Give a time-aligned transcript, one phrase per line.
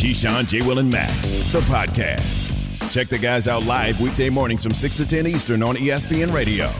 [0.00, 0.62] Keyshawn, J.
[0.62, 2.90] Will, and Max, the podcast.
[2.90, 6.72] Check the guys out live weekday mornings from 6 to 10 Eastern on ESPN Radio.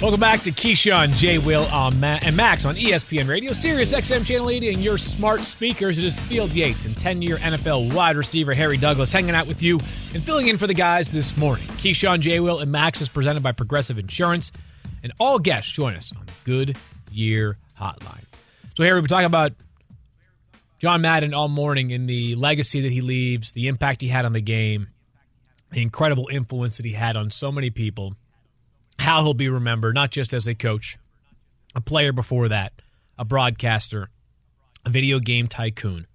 [0.00, 1.38] Welcome back to Keyshawn, J.
[1.38, 5.98] Will, um, and Max on ESPN Radio, Sirius XM Channel 80, and your smart speakers.
[5.98, 9.60] It is Field Yates and 10 year NFL wide receiver Harry Douglas hanging out with
[9.60, 9.80] you
[10.14, 11.66] and filling in for the guys this morning.
[11.78, 12.38] Keyshawn, J.
[12.38, 14.52] Will, and Max is presented by Progressive Insurance,
[15.02, 16.76] and all guests join us on the Good
[17.10, 18.22] Year Hotline.
[18.76, 19.50] So, Harry, we're talking about
[20.78, 24.32] John Madden all morning in the legacy that he leaves, the impact he had on
[24.32, 24.88] the game,
[25.72, 28.14] the incredible influence that he had on so many people
[28.98, 30.98] how he'll be remembered, not just as a coach,
[31.74, 32.72] a player before that,
[33.18, 34.10] a broadcaster,
[34.84, 36.06] a video game tycoon.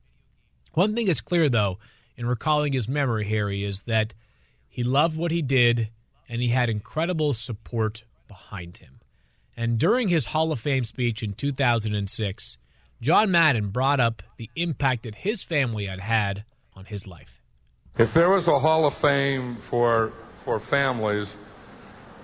[0.74, 1.80] One thing that's clear, though,
[2.18, 4.14] in recalling his memory, Harry, is that
[4.68, 5.90] he loved what he did
[6.30, 9.00] and he had incredible support behind him.
[9.58, 12.58] And during his Hall of Fame speech in 2006,
[13.02, 17.42] John Madden brought up the impact that his family had had on his life.
[17.98, 20.14] If there was a Hall of Fame for
[20.46, 21.28] for families,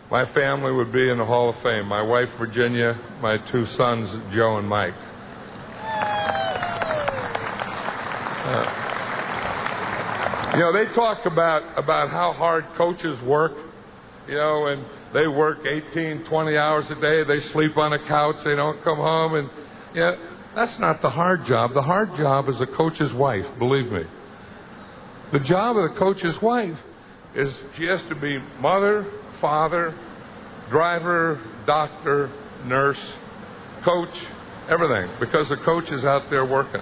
[0.10, 1.88] my family would be in the Hall of Fame.
[1.88, 4.94] My wife, Virginia, my two sons, Joe and Mike.
[8.48, 8.88] Uh,
[10.54, 13.52] you know, they talk about, about how hard coaches work,
[14.28, 17.24] you know, and they work 18, 20 hours a day.
[17.28, 18.38] They sleep on a couch.
[18.46, 19.36] They don't come home.
[19.36, 19.50] And,
[19.94, 20.16] you know,
[20.56, 21.74] that's not the hard job.
[21.74, 24.04] The hard job is a coach's wife, believe me.
[25.32, 26.78] The job of the coach's wife
[27.36, 29.06] is she has to be mother,
[29.42, 29.94] father,
[30.72, 32.32] driver, doctor,
[32.66, 33.00] nurse,
[33.86, 34.14] coach,
[34.70, 36.82] everything, because the coach is out there working.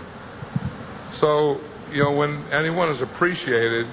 [1.20, 1.60] So,
[1.92, 3.88] you know, when anyone is appreciated,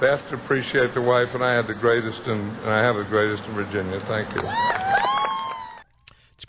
[0.00, 2.96] they have to appreciate their wife, and I had the greatest, in, and I have
[2.96, 4.00] the greatest in Virginia.
[4.08, 5.09] Thank you.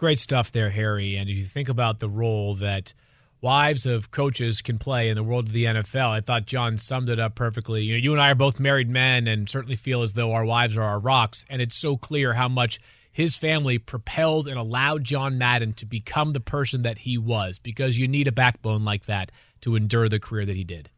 [0.02, 1.16] Great stuff there, Harry.
[1.16, 2.96] And if you think about the role that
[3.40, 6.10] wives of coaches can play in the world of the NFL.
[6.10, 7.84] I thought John summed it up perfectly.
[7.84, 10.44] You know, you and I are both married men and certainly feel as though our
[10.44, 12.80] wives are our rocks, and it's so clear how much
[13.12, 18.00] his family propelled and allowed John Madden to become the person that he was because
[18.00, 19.32] you need a backbone like that
[19.62, 20.90] to endure the career that he did.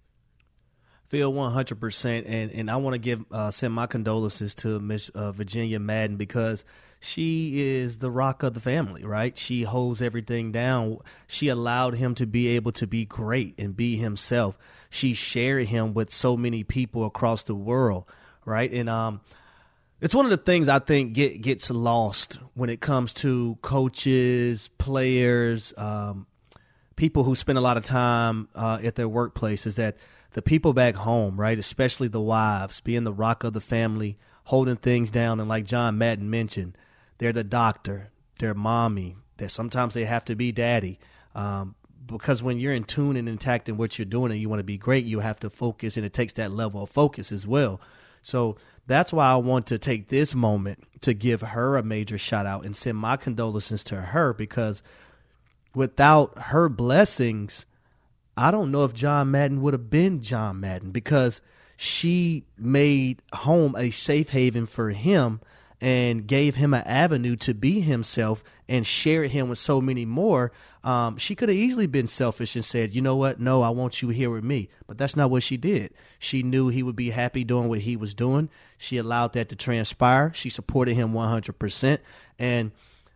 [1.07, 2.23] Field 100%.
[2.25, 6.15] And, and I want to give uh, send my condolences to Miss uh, Virginia Madden
[6.15, 6.63] because
[7.03, 9.37] she is the rock of the family, right?
[9.37, 10.99] She holds everything down.
[11.27, 14.57] She allowed him to be able to be great and be himself.
[14.89, 18.05] She shared him with so many people across the world,
[18.45, 18.71] right?
[18.71, 19.19] And um,
[19.99, 24.69] it's one of the things I think get gets lost when it comes to coaches,
[24.77, 26.25] players, um,
[26.95, 29.67] people who spend a lot of time uh, at their workplace.
[29.67, 29.97] Is that
[30.31, 31.59] the people back home, right?
[31.59, 35.97] Especially the wives, being the rock of the family, holding things down, and like John
[35.97, 36.77] Madden mentioned,
[37.23, 40.99] they're the doctor, they're mommy, that sometimes they have to be daddy.
[41.33, 41.75] Um,
[42.05, 44.65] because when you're in tune and intact in what you're doing and you want to
[44.65, 47.79] be great, you have to focus, and it takes that level of focus as well.
[48.23, 48.57] So
[48.87, 52.65] that's why I want to take this moment to give her a major shout out
[52.65, 54.83] and send my condolences to her because
[55.73, 57.65] without her blessings,
[58.35, 61.39] I don't know if John Madden would have been John Madden because
[61.77, 65.39] she made home a safe haven for him
[65.83, 70.53] and gave him an avenue to be himself and shared him with so many more.
[70.81, 73.41] Um, she could have easily been selfish and said, you know what?
[73.41, 74.69] No, I want you here with me.
[74.87, 75.93] But that's not what she did.
[76.19, 78.49] She knew he would be happy doing what he was doing.
[78.77, 80.31] She allowed that to transpire.
[80.33, 81.99] She supported him 100%.
[82.39, 82.71] And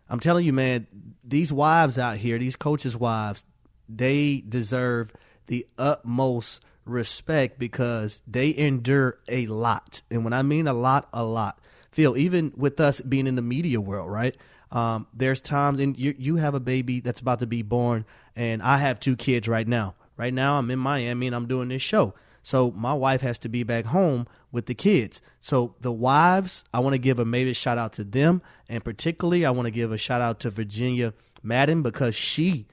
[0.09, 0.87] I'm telling you, man,
[1.23, 3.45] these wives out here, these coaches' wives,
[3.87, 5.13] they deserve
[5.45, 10.01] the utmost respect because they endure a lot.
[10.11, 11.61] And when I mean a lot, a lot.
[11.97, 14.37] Phil, even with us being in the media world, right?
[14.71, 18.61] Um, there's times, and you, you have a baby that's about to be born, and
[18.61, 19.95] I have two kids right now.
[20.15, 22.13] Right now, I'm in Miami and I'm doing this show.
[22.43, 25.23] So my wife has to be back home with the kids.
[25.41, 29.43] So the wives, I want to give a major shout out to them, and particularly
[29.43, 32.67] I want to give a shout out to Virginia Madden because she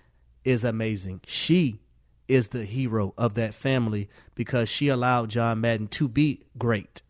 [0.45, 1.23] is amazing.
[1.27, 1.81] She
[2.29, 7.00] is the hero of that family because she allowed John Madden to be great.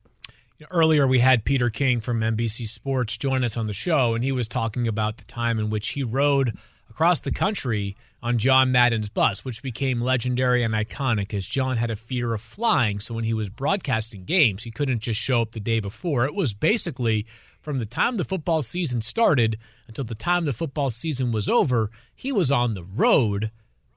[0.71, 4.33] Earlier, we had Peter King from NBC Sports join us on the show, and he
[4.33, 6.57] was talking about the time in which he rode
[6.91, 11.91] across the country on John Madden's bus, which became legendary and iconic as John had
[11.91, 13.01] a fear of flying.
[13.01, 16.25] So when he was broadcasting games, he couldn't just show up the day before.
[16.25, 17.27] It was basically
[17.61, 19.59] from the time the football season started
[19.89, 23.51] until the time the football season was over, he was on the road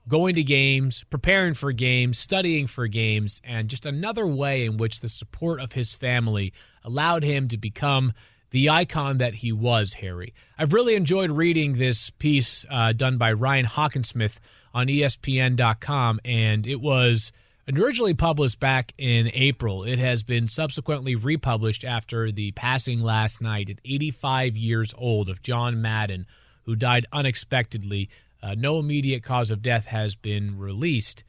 [0.07, 5.01] going to games, preparing for games, studying for games, and just another way in which
[5.01, 8.13] the support of his family allowed him to become
[8.51, 10.33] the icon that he was, Harry.
[10.57, 14.37] I've really enjoyed reading this piece uh, done by Ryan Hockensmith
[14.73, 17.31] on ESPN.com, and it was
[17.75, 19.83] originally published back in April.
[19.83, 25.41] It has been subsequently republished after the passing last night at 85 years old of
[25.41, 26.25] John Madden,
[26.63, 28.09] who died unexpectedly.
[28.41, 31.23] Uh, no immediate cause of death has been released.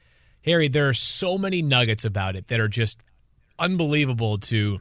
[0.45, 2.99] Harry, there are so many nuggets about it that are just
[3.59, 4.81] unbelievable to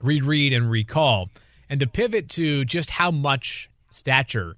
[0.00, 1.30] reread and recall.
[1.68, 4.56] And to pivot to just how much stature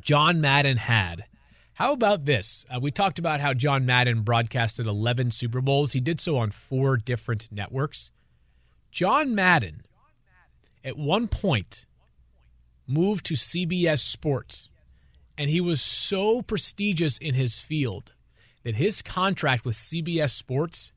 [0.00, 1.26] John Madden had
[1.80, 2.66] how about this?
[2.68, 5.92] Uh, we talked about how John Madden broadcasted 11 Super Bowls.
[5.92, 8.10] He did so on four different networks.
[8.92, 9.86] John Madden,
[10.84, 11.86] at one point,
[12.86, 14.68] moved to CBS Sports,
[15.40, 18.12] and he was so prestigious in his field
[18.62, 20.92] that his contract with CBS Sports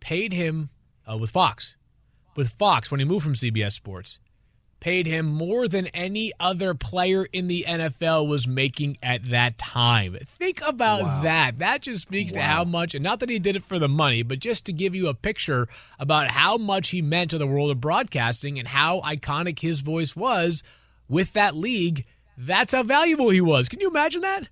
[0.00, 0.70] paid him
[1.06, 1.76] uh, with Fox.
[2.34, 4.20] With Fox, when he moved from CBS Sports,
[4.80, 10.16] paid him more than any other player in the NFL was making at that time.
[10.24, 11.22] Think about wow.
[11.22, 11.58] that.
[11.58, 12.40] That just speaks wow.
[12.40, 14.72] to how much, and not that he did it for the money, but just to
[14.72, 18.66] give you a picture about how much he meant to the world of broadcasting and
[18.66, 20.62] how iconic his voice was
[21.06, 22.06] with that league.
[22.36, 23.68] That's how valuable he was.
[23.68, 24.48] Can you imagine that?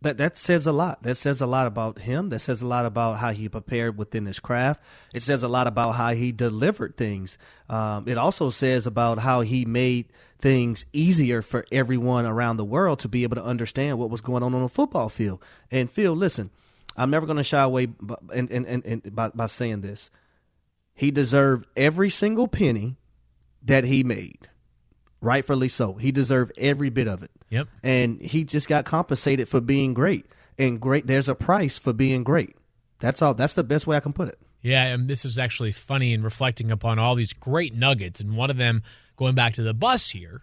[0.00, 1.02] that that says a lot.
[1.02, 2.28] That says a lot about him.
[2.28, 4.80] That says a lot about how he prepared within his craft.
[5.12, 7.36] It says a lot about how he delivered things.
[7.68, 10.06] Um, it also says about how he made
[10.38, 14.42] things easier for everyone around the world to be able to understand what was going
[14.42, 15.42] on on a football field.
[15.70, 16.50] And Phil, listen,
[16.96, 20.10] I'm never going to shy away by, and, and, and, by, by saying this.
[20.94, 22.96] He deserved every single penny
[23.62, 24.47] that he made
[25.20, 25.94] rightfully so.
[25.94, 27.30] He deserved every bit of it.
[27.50, 27.68] Yep.
[27.82, 30.26] And he just got compensated for being great.
[30.58, 32.56] And great there's a price for being great.
[33.00, 34.38] That's all that's the best way I can put it.
[34.60, 38.20] Yeah, and this is actually funny in reflecting upon all these great nuggets.
[38.20, 38.82] And one of them,
[39.16, 40.42] going back to the bus here,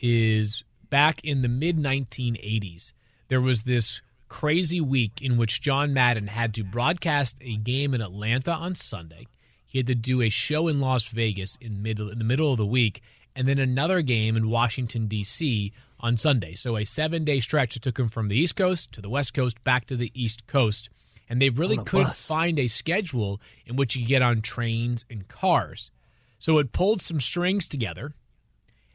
[0.00, 2.92] is back in the mid 1980s.
[3.28, 8.00] There was this crazy week in which John Madden had to broadcast a game in
[8.00, 9.26] Atlanta on Sunday.
[9.66, 12.58] He had to do a show in Las Vegas in, mid, in the middle of
[12.58, 13.02] the week,
[13.38, 15.72] and then another game in Washington, D.C.
[16.00, 16.56] on Sunday.
[16.56, 19.32] So a seven day stretch that took him from the East Coast to the West
[19.32, 20.90] Coast back to the East Coast.
[21.28, 22.26] And they really couldn't bus.
[22.26, 25.92] find a schedule in which you get on trains and cars.
[26.40, 28.12] So it pulled some strings together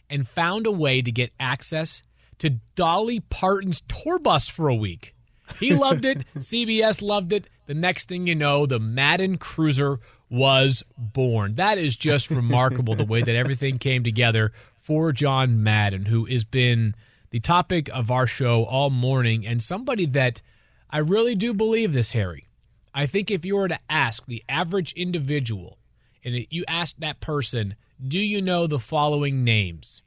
[0.10, 2.04] and found a way to get access
[2.40, 5.16] to Dolly Parton's tour bus for a week.
[5.57, 6.25] He loved it.
[6.38, 7.48] CBS loved it.
[7.68, 10.00] The next thing you know, the Madden Cruiser
[10.33, 11.53] was born.
[11.56, 14.51] That is just remarkable the way that everything came together
[14.81, 16.95] for John Madden, who has been
[17.30, 20.41] the topic of our show all morning and somebody that
[20.89, 22.47] I really do believe this, Harry.
[22.95, 25.77] I think if you were to ask the average individual
[26.24, 30.01] and you ask that person, do you know the following names?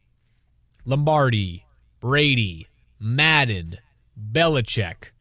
[0.85, 1.65] Lombardi,
[2.01, 2.67] Brady,
[2.99, 3.79] Madden,
[4.21, 5.13] Belichick.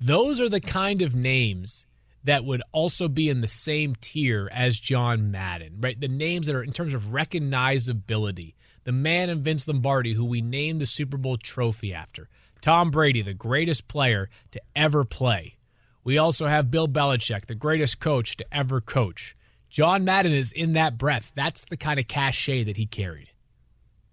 [0.00, 1.84] Those are the kind of names
[2.24, 5.98] that would also be in the same tier as John Madden, right?
[5.98, 8.54] The names that are in terms of recognizability.
[8.84, 12.28] The man in Vince Lombardi, who we named the Super Bowl trophy after.
[12.60, 15.56] Tom Brady, the greatest player to ever play.
[16.04, 19.36] We also have Bill Belichick, the greatest coach to ever coach.
[19.68, 21.32] John Madden is in that breath.
[21.34, 23.30] That's the kind of cachet that he carried.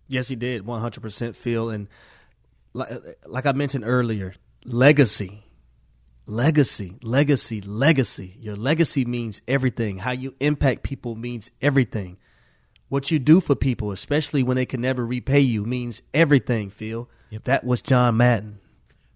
[0.07, 0.63] Yes, he did.
[0.65, 1.71] 100% Field.
[1.71, 1.87] And
[2.73, 2.89] like,
[3.25, 4.35] like I mentioned earlier,
[4.65, 5.43] legacy
[6.29, 8.37] legacy, legacy, legacy.
[8.39, 9.97] Your legacy means everything.
[9.97, 12.17] How you impact people means everything.
[12.87, 17.09] What you do for people, especially when they can never repay you, means everything, Phil.
[17.31, 17.43] Yep.
[17.45, 18.59] That was John Madden.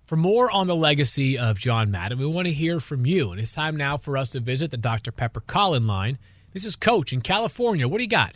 [0.06, 3.32] For more on the legacy of John Madden, we want to hear from you.
[3.32, 5.12] And it's time now for us to visit the Dr.
[5.12, 6.18] Pepper Collin line.
[6.52, 7.88] This is Coach in California.
[7.88, 8.36] What do you got?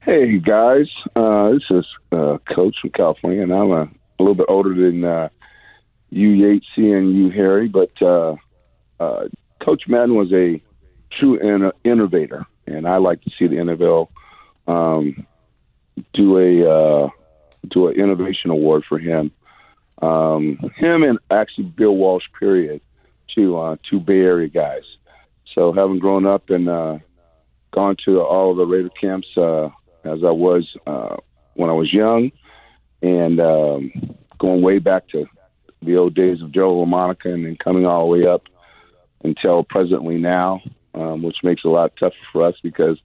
[0.00, 0.88] Hey, guys.
[1.14, 5.04] Uh, this is uh, Coach from California, and I'm a, a little bit older than
[5.04, 5.28] uh,
[6.14, 8.36] you Yates and you Harry, but uh,
[9.00, 9.24] uh,
[9.60, 10.62] Coach Madden was a
[11.18, 14.08] true in- innovator, and I like to see the NFL
[14.68, 15.26] um,
[16.12, 17.08] do a uh,
[17.68, 19.32] do an innovation award for him.
[20.02, 22.80] Um, him and actually Bill Walsh, period,
[23.34, 24.84] two uh, two Bay Area guys.
[25.52, 26.98] So having grown up and uh,
[27.72, 29.66] gone to all the Raider camps uh,
[30.04, 31.16] as I was uh,
[31.54, 32.30] when I was young,
[33.02, 33.92] and um,
[34.38, 35.26] going way back to
[35.84, 38.42] the old days of Joe LaMonica and then coming all the way up
[39.22, 40.60] until presently now,
[40.94, 42.98] um, which makes it a lot tougher for us because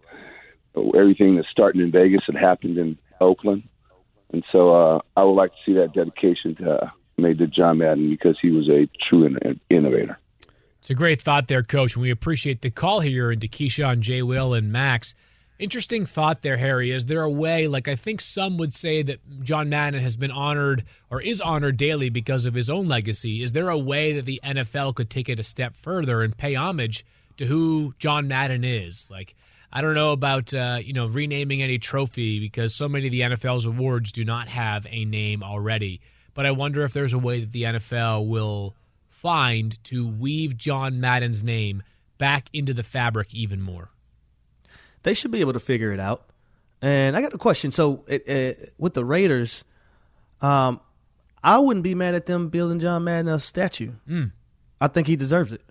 [0.95, 3.63] everything that's starting in Vegas had happened in Oakland.
[4.31, 7.79] And so uh, I would like to see that dedication to, uh, made to John
[7.79, 10.17] Madden because he was a true in- innovator.
[10.79, 14.21] It's a great thought there, Coach, and we appreciate the call here into Keyshawn, J.
[14.21, 15.13] Will, and Max.
[15.59, 16.91] Interesting thought there, Harry.
[16.91, 20.31] Is there a way, like I think some would say that John Madden has been
[20.31, 23.43] honored or is honored daily because of his own legacy?
[23.43, 26.55] Is there a way that the NFL could take it a step further and pay
[26.55, 29.11] homage to who John Madden is?
[29.11, 29.35] Like,
[29.69, 33.21] I don't know about uh, you know renaming any trophy because so many of the
[33.21, 35.99] NFL's awards do not have a name already.
[36.35, 38.75] But I wonder if there's a way that the NFL will
[39.09, 41.83] find to weave John Madden's name
[42.17, 43.89] back into the fabric even more
[45.03, 46.29] they should be able to figure it out.
[46.81, 47.71] And I got a question.
[47.71, 49.63] So it, it, with the Raiders,
[50.41, 50.79] um,
[51.43, 53.91] I wouldn't be mad at them building John Madden a statue.
[54.07, 54.31] Mm.
[54.79, 55.61] I think he deserves it.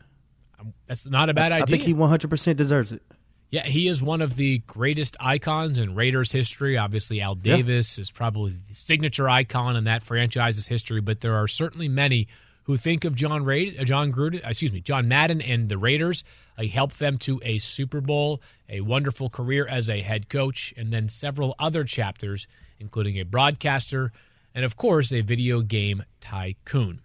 [0.59, 1.65] Um, that's not a bad I, idea.
[1.65, 3.03] I think he 100% deserves it.
[3.51, 6.77] Yeah, he is one of the greatest icons in Raiders history.
[6.77, 8.03] Obviously, Al Davis yeah.
[8.03, 12.29] is probably the signature icon in that franchise's history, but there are certainly many
[12.65, 16.25] who think of John Raid, uh, John Gruden, excuse me, John Madden and the Raiders.
[16.59, 20.93] He helped them to a Super Bowl, a wonderful career as a head coach, and
[20.93, 22.47] then several other chapters,
[22.79, 24.13] including a broadcaster
[24.55, 27.01] and, of course, a video game tycoon.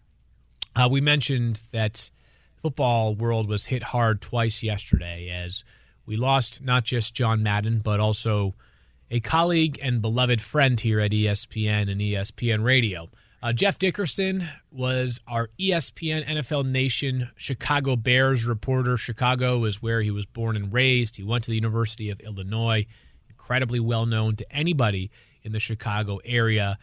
[0.75, 2.09] Uh, we mentioned that
[2.61, 5.63] football world was hit hard twice yesterday as
[6.05, 8.55] we lost not just John Madden, but also
[9.11, 13.09] a colleague and beloved friend here at ESPN and ESPN Radio.
[13.43, 18.95] Uh, Jeff Dickerson was our ESPN NFL Nation Chicago Bears reporter.
[18.95, 21.17] Chicago is where he was born and raised.
[21.17, 22.85] He went to the University of Illinois,
[23.29, 26.79] incredibly well known to anybody in the Chicago area,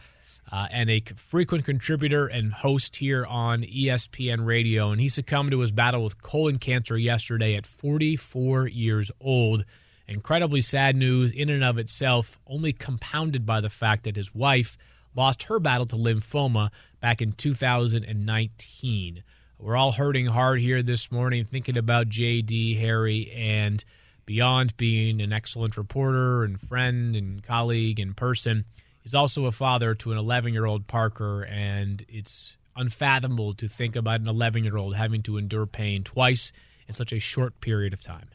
[0.51, 4.91] uh, and a frequent contributor and host here on ESPN Radio.
[4.91, 9.65] And he succumbed to his battle with colon cancer yesterday at 44 years old.
[10.07, 14.77] Incredibly sad news in and of itself, only compounded by the fact that his wife
[15.15, 19.23] lost her battle to lymphoma back in 2019.
[19.59, 23.83] We're all hurting hard here this morning, thinking about JD, Harry, and
[24.25, 28.65] beyond being an excellent reporter and friend and colleague in person,
[29.01, 33.95] he's also a father to an 11 year old Parker, and it's unfathomable to think
[33.95, 36.51] about an 11 year old having to endure pain twice
[36.87, 38.29] in such a short period of time.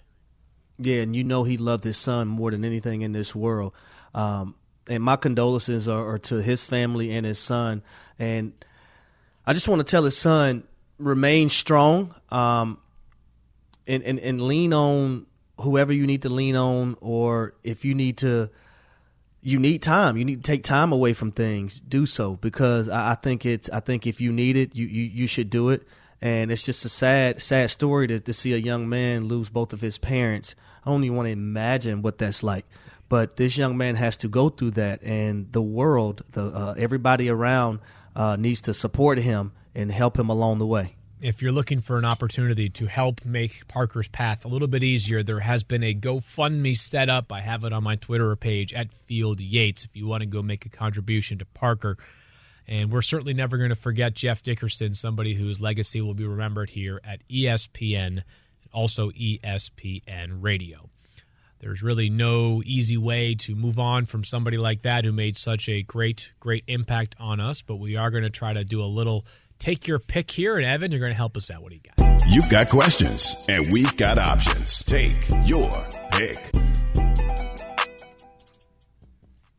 [0.79, 3.73] Yeah, and you know he loved his son more than anything in this world.
[4.15, 4.55] Um,
[4.89, 7.83] and my condolences are, are, to his family and his son.
[8.19, 8.53] And
[9.47, 10.65] I just want to tell his son
[10.99, 12.79] remain strong, um,
[13.87, 15.27] and, and and lean on
[15.61, 18.51] whoever you need to lean on, or if you need to,
[19.43, 20.17] you need time.
[20.17, 21.81] You need to take time away from things.
[21.81, 23.71] Do so because I, I think it's.
[23.71, 25.87] I think if you need it, you, you you should do it.
[26.23, 29.75] And it's just a sad, sad story to, to see a young man lose both
[29.75, 30.55] of his parents.
[30.85, 32.65] I don't even want to imagine what that's like.
[33.09, 37.29] But this young man has to go through that, and the world, the uh, everybody
[37.29, 37.79] around,
[38.17, 40.97] uh, needs to support him and help him along the way.
[41.21, 45.23] If you're looking for an opportunity to help make Parker's path a little bit easier,
[45.23, 47.33] there has been a GoFundMe set up.
[47.33, 49.85] I have it on my Twitter page at Field Yates.
[49.85, 51.97] If you want to go make a contribution to Parker,
[52.69, 56.71] and we're certainly never going to forget Jeff Dickerson, somebody whose legacy will be remembered
[56.71, 58.23] here at ESPN,
[58.73, 60.91] also ESPN Radio.
[61.67, 65.69] There's really no easy way to move on from somebody like that who made such
[65.69, 67.61] a great, great impact on us.
[67.61, 69.27] But we are going to try to do a little
[69.59, 70.59] take your pick here.
[70.59, 71.65] And Evan, you're going to help us out.
[71.65, 72.23] What do you got?
[72.29, 74.85] You've got questions, and we've got options.
[74.85, 75.69] Take your
[76.13, 76.53] pick.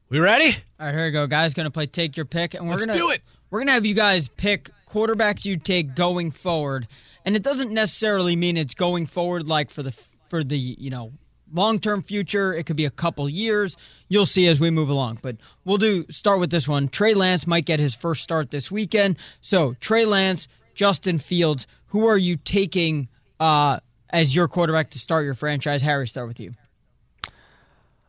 [0.08, 0.56] We ready?
[0.80, 1.54] All right, here we go, guys.
[1.54, 3.22] Going to play take your pick, and we're Let's gonna do it.
[3.50, 6.88] We're gonna have you guys pick quarterbacks you take going forward,
[7.26, 9.94] and it doesn't necessarily mean it's going forward like for the
[10.30, 11.12] for the you know
[11.54, 12.54] long term future.
[12.54, 13.78] It could be a couple years.
[14.10, 15.20] You'll see as we move along.
[15.22, 16.90] But we'll do start with this one.
[16.90, 19.18] Trey Lance might get his first start this weekend.
[19.42, 23.08] So Trey Lance, Justin Fields, who are you taking
[23.40, 25.82] uh, as your quarterback to start your franchise?
[25.82, 26.54] Harry, start with you.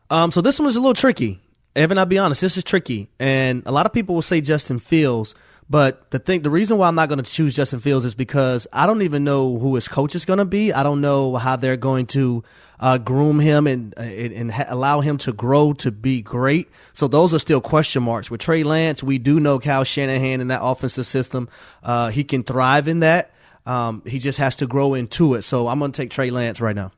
[0.09, 1.39] Um, so this one is a little tricky.
[1.75, 3.09] Evan, I'll be honest, this is tricky.
[3.19, 5.35] And a lot of people will say Justin Fields.
[5.69, 8.65] But the thing, the reason why I'm not going to choose Justin Fields is because
[8.73, 10.73] I don't even know who his coach is going to be.
[10.73, 12.43] I don't know how they're going to
[12.79, 16.69] uh, groom him and uh, and, and ha- allow him to grow to be great.
[16.93, 18.31] So those are still question marks.
[18.31, 21.49] With Trey Lance, we do know Kyle Shanahan in that offensive system.
[21.83, 23.31] Uh, he can thrive in that.
[23.65, 25.43] Um, he just has to grow into it.
[25.43, 26.91] So I'm going to take Trey Lance right now.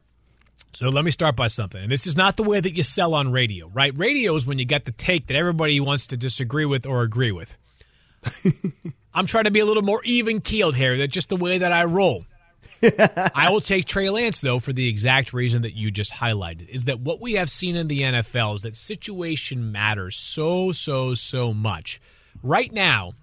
[0.74, 1.84] So let me start by something.
[1.84, 3.98] And this is not the way that you sell on radio, right?
[3.98, 7.32] Radio is when you get the take that everybody wants to disagree with or agree
[7.32, 7.58] with.
[9.14, 10.98] I'm trying to be a little more even keeled here.
[10.98, 12.26] That's just the way that I roll.
[13.36, 16.86] I will take Trey Lance though for the exact reason that you just highlighted is
[16.86, 21.54] that what we have seen in the NFL is that situation matters so so so
[21.54, 22.02] much.
[22.42, 23.14] Right now,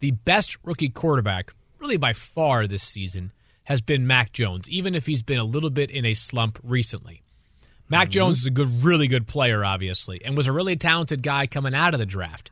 [0.00, 3.32] the best rookie quarterback, really by far this season,
[3.64, 7.22] has been Mac Jones, even if he's been a little bit in a slump recently.
[7.88, 8.10] Mac mm-hmm.
[8.10, 11.74] Jones is a good, really good player, obviously, and was a really talented guy coming
[11.74, 12.50] out of the draft.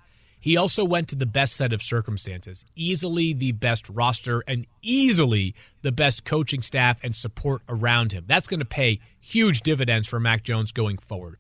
[0.49, 5.55] He also went to the best set of circumstances, easily the best roster, and easily
[5.83, 8.25] the best coaching staff and support around him.
[8.27, 11.37] That's going to pay huge dividends for Mac Jones going forward.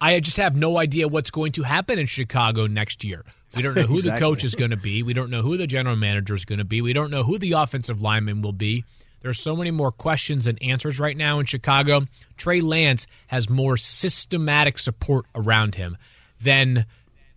[0.00, 3.22] I just have no idea what's going to happen in Chicago next year.
[3.54, 4.18] We don't know who exactly.
[4.18, 5.02] the coach is going to be.
[5.02, 6.80] We don't know who the general manager is going to be.
[6.80, 8.82] We don't know who the offensive lineman will be.
[9.20, 12.06] There are so many more questions and answers right now in Chicago.
[12.38, 15.98] Trey Lance has more systematic support around him
[16.40, 16.86] than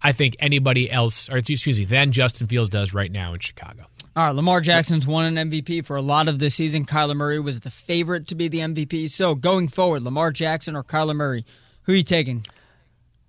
[0.03, 3.85] I think anybody else, or excuse me, than Justin Fields does right now in Chicago.
[4.15, 6.85] All right, Lamar Jackson's won an MVP for a lot of this season.
[6.85, 9.09] Kyler Murray was the favorite to be the MVP.
[9.09, 11.45] So going forward, Lamar Jackson or Kyler Murray,
[11.83, 12.45] who are you taking?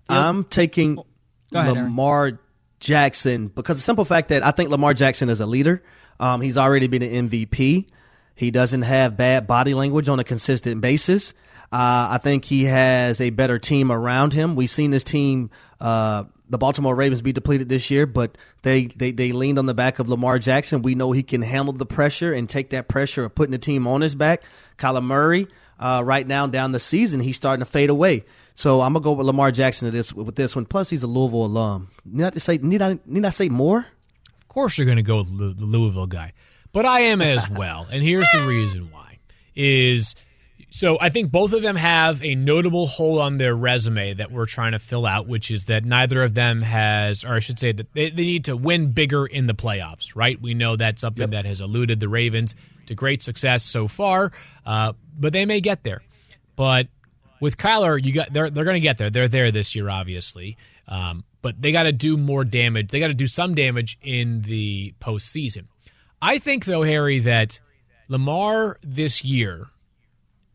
[0.09, 0.99] I'm taking
[1.53, 2.39] ahead, Lamar Aaron.
[2.79, 5.81] Jackson because the simple fact that I think Lamar Jackson is a leader.
[6.19, 7.87] Um, he's already been an MVP.
[8.35, 11.33] He doesn't have bad body language on a consistent basis.
[11.71, 14.55] Uh, I think he has a better team around him.
[14.55, 15.49] We've seen this team
[15.83, 19.73] uh, the Baltimore Ravens be depleted this year, but they, they, they leaned on the
[19.73, 20.81] back of Lamar Jackson.
[20.81, 23.85] We know he can handle the pressure and take that pressure of putting the team
[23.85, 24.43] on his back.
[24.77, 25.47] Kyler Murray,
[25.79, 28.23] uh, right now down the season, he's starting to fade away.
[28.55, 30.65] So I'm gonna go with Lamar Jackson to this with this one.
[30.65, 31.89] Plus, he's a Louisville alum.
[32.05, 32.57] Need I say?
[32.57, 33.79] Need I need I say more?
[33.79, 36.33] Of course, you're gonna go with the Louisville guy,
[36.71, 37.87] but I am as well.
[37.91, 39.17] and here's the reason why:
[39.55, 40.15] is
[40.75, 44.47] so I think both of them have a notable hole on their resume that we're
[44.47, 47.73] trying to fill out, which is that neither of them has, or I should say
[47.73, 50.41] that they, they need to win bigger in the playoffs, right?
[50.41, 51.29] We know that's something yep.
[51.29, 52.55] that has eluded the Ravens
[52.87, 54.31] to great success so far,
[54.65, 56.01] uh, but they may get there.
[56.55, 56.87] But
[57.39, 59.11] with Kyler, you got they're they're going to get there.
[59.11, 62.89] They're there this year, obviously, um, but they got to do more damage.
[62.89, 65.65] They got to do some damage in the postseason.
[66.19, 67.59] I think, though, Harry, that
[68.07, 69.69] Lamar this year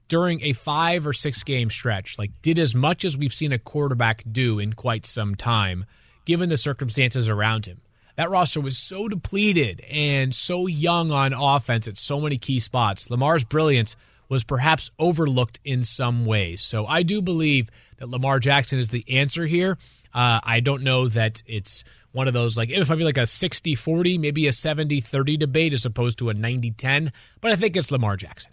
[0.08, 3.58] during a five or six game stretch, like did as much as we've seen a
[3.58, 5.84] quarterback do in quite some time,
[6.24, 7.80] given the circumstances around him.
[8.16, 13.10] That roster was so depleted and so young on offense at so many key spots.
[13.10, 13.94] Lamar's brilliance
[14.28, 16.60] was perhaps overlooked in some ways.
[16.60, 19.78] So I do believe that Lamar Jackson is the answer here.
[20.12, 23.22] Uh, I don't know that it's one of those like it might be like a
[23.22, 28.16] 60-40, maybe a 70-30 debate as opposed to a 90-10, but I think it's Lamar
[28.16, 28.52] Jackson.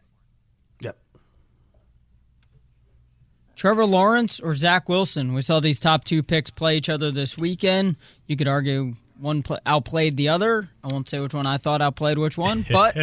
[3.56, 5.34] Trevor Lawrence or Zach Wilson?
[5.34, 7.96] We saw these top two picks play each other this weekend.
[8.28, 10.70] You could argue one play, outplayed the other.
[10.84, 12.98] I won't say which one I thought outplayed which one, but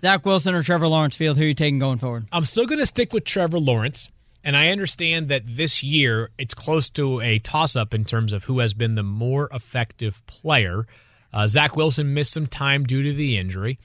[0.00, 2.26] Zach Wilson or Trevor Lawrence Field, who are you taking going forward?
[2.32, 4.10] I'm still going to stick with Trevor Lawrence.
[4.44, 8.44] And I understand that this year it's close to a toss up in terms of
[8.44, 10.86] who has been the more effective player.
[11.32, 13.76] Uh, Zach Wilson missed some time due to the injury.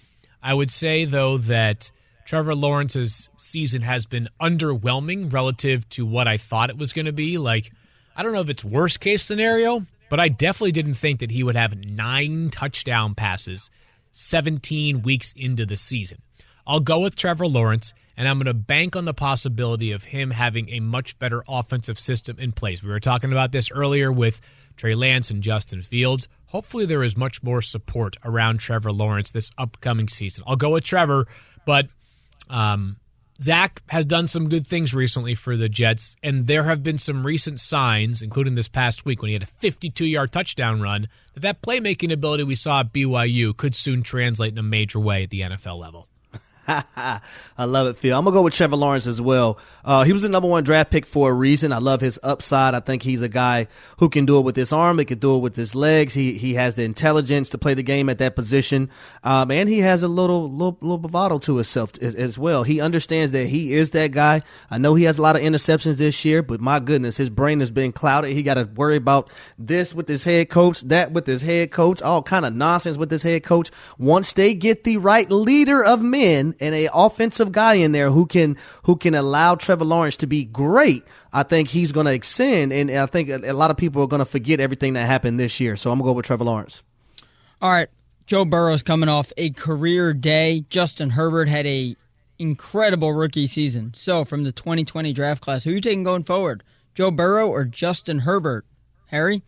[0.44, 1.89] I would say, though, that
[2.26, 7.12] Trevor Lawrence's season has been underwhelming relative to what I thought it was going to
[7.12, 7.38] be.
[7.38, 7.72] Like,
[8.16, 11.44] I don't know if it's worst case scenario, but I definitely didn't think that he
[11.44, 13.70] would have nine touchdown passes
[14.12, 16.22] 17 weeks into the season.
[16.68, 20.32] I'll go with Trevor Lawrence, and I'm going to bank on the possibility of him
[20.32, 22.84] having a much better offensive system in place.
[22.84, 24.42] We were talking about this earlier with
[24.78, 26.28] Trey Lance and Justin Fields.
[26.48, 30.44] Hopefully, there is much more support around Trevor Lawrence this upcoming season.
[30.46, 31.28] I'll go with Trevor,
[31.66, 31.88] but
[32.52, 32.98] um,
[33.42, 37.26] Zach has done some good things recently for the Jets, and there have been some
[37.26, 41.42] recent signs, including this past week when he had a 52 yard touchdown run, that
[41.42, 45.32] that playmaking ability we saw at BYU could soon translate in a major way at
[45.32, 46.08] the NFL level.
[47.58, 48.18] I love it, Phil.
[48.18, 49.58] I'm gonna go with Trevor Lawrence as well.
[49.84, 51.72] Uh, he was the number one draft pick for a reason.
[51.72, 52.74] I love his upside.
[52.74, 55.00] I think he's a guy who can do it with his arm.
[55.00, 56.14] He can do it with his legs.
[56.14, 58.90] He he has the intelligence to play the game at that position,
[59.24, 62.64] um, and he has a little little, little bravado to himself as, as, well.
[62.64, 64.42] He understands that he is that guy.
[64.70, 67.60] I know he has a lot of interceptions this year, but my goodness, his brain
[67.60, 68.32] has been clouded.
[68.32, 72.02] He got to worry about this with his head coach, that with his head coach,
[72.02, 73.72] all kind of nonsense with his head coach.
[73.98, 78.26] Once they get the right leader of men and a offensive guy in there who
[78.26, 82.71] can who can allow Trevor Lawrence to be great, I think he's going to extend,
[82.71, 85.60] and I think a, lot of people are going to forget everything that happened this
[85.60, 85.76] year.
[85.76, 86.84] So I'm going to go with Trevor Lawrence.
[87.62, 87.89] All right,
[88.28, 90.63] Joe Burrow's coming off a career day.
[90.69, 91.95] Justin Herbert had a
[92.39, 93.93] incredible rookie season.
[93.95, 96.63] So from the 2020 draft class, who are you taking going forward?
[96.95, 98.65] Joe Burrow or Justin Herbert?
[99.08, 99.43] Harry?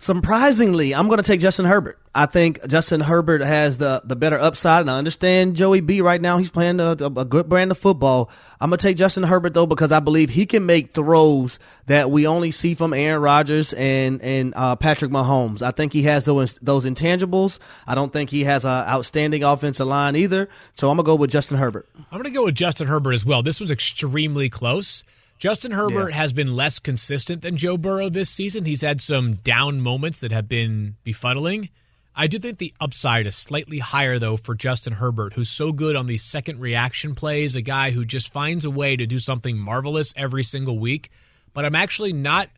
[0.00, 1.98] Surprisingly, I'm going to take Justin Herbert.
[2.14, 6.20] I think Justin Herbert has the, the better upside, and I understand Joey B right
[6.20, 6.38] now.
[6.38, 8.30] He's playing a, a good brand of football.
[8.60, 12.12] I'm going to take Justin Herbert, though, because I believe he can make throws that
[12.12, 15.62] we only see from Aaron Rodgers and, and uh, Patrick Mahomes.
[15.62, 17.58] I think he has those, those intangibles.
[17.84, 20.48] I don't think he has an outstanding offensive line either.
[20.74, 21.88] So I'm going to go with Justin Herbert.
[21.96, 23.42] I'm going to go with Justin Herbert as well.
[23.42, 25.02] This was extremely close.
[25.38, 26.16] Justin Herbert yeah.
[26.16, 28.64] has been less consistent than Joe Burrow this season.
[28.64, 31.70] He's had some down moments that have been befuddling.
[32.14, 35.94] I do think the upside is slightly higher, though, for Justin Herbert, who's so good
[35.94, 39.56] on these second reaction plays, a guy who just finds a way to do something
[39.56, 41.12] marvelous every single week.
[41.54, 42.48] But I'm actually not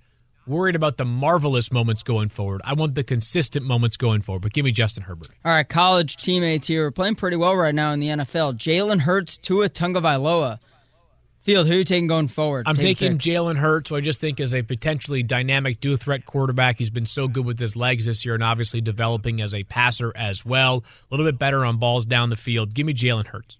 [0.47, 2.63] worried about the marvelous moments going forward.
[2.65, 4.41] I want the consistent moments going forward.
[4.41, 5.29] But give me Justin Herbert.
[5.45, 8.55] All right, college teammates here are playing pretty well right now in the NFL.
[8.55, 10.59] Jalen Hurts, Tua Tagovailoa.
[11.43, 12.69] Field, who are you taking going forward?
[12.69, 16.27] I'm Take taking Jalen Hurts, who I just think is a potentially dynamic dual threat
[16.27, 16.79] quarterback.
[16.79, 20.13] He's been so good with his legs this year and obviously developing as a passer
[20.15, 20.85] as well.
[21.11, 22.75] A little bit better on balls down the field.
[22.75, 23.57] Give me Jalen Hurts.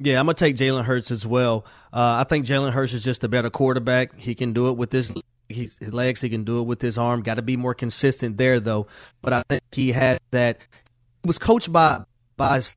[0.00, 1.64] Yeah, I'm going to take Jalen Hurts as well.
[1.94, 4.18] Uh, I think Jalen Hurts is just a better quarterback.
[4.18, 5.14] He can do it with his,
[5.48, 7.22] his legs, he can do it with his arm.
[7.22, 8.86] Got to be more consistent there, though.
[9.22, 10.58] But I think he had that.
[11.22, 12.02] He was coached by,
[12.36, 12.76] by his,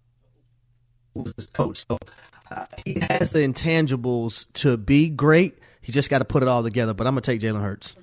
[1.36, 1.86] his coach.
[1.90, 1.98] So
[2.56, 5.58] uh, he has the intangibles to be great.
[5.82, 6.94] He just got to put it all together.
[6.94, 7.96] But I'm gonna take Jalen Hurts.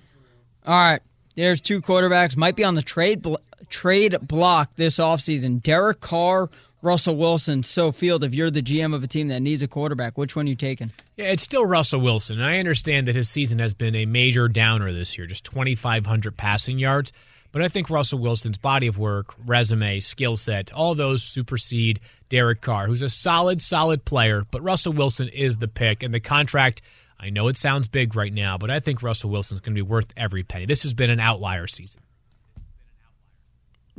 [0.64, 1.00] All right,
[1.34, 3.36] there's two quarterbacks might be on the trade bl-
[3.68, 5.62] trade block this offseason.
[5.62, 6.50] Derek Carr,
[6.82, 7.62] Russell Wilson.
[7.62, 10.46] So, Field, if you're the GM of a team that needs a quarterback, which one
[10.46, 10.92] are you taking?
[11.16, 12.36] Yeah, it's still Russell Wilson.
[12.38, 16.36] And I understand that his season has been a major downer this year, just 2,500
[16.36, 17.12] passing yards.
[17.52, 22.62] But I think Russell Wilson's body of work, resume, skill set, all those supersede Derek
[22.62, 24.44] Carr, who's a solid, solid player.
[24.50, 26.80] But Russell Wilson is the pick, and the contract.
[27.20, 29.88] I know it sounds big right now, but I think Russell Wilson's going to be
[29.88, 30.66] worth every penny.
[30.66, 32.00] This has been an outlier season.